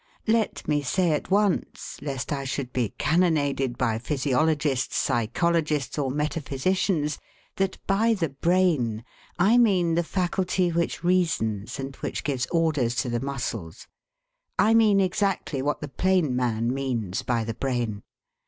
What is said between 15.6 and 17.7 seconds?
what the plain man means by the